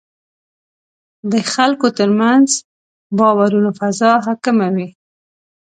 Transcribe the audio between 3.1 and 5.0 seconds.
باورونو فضا حاکمه وي.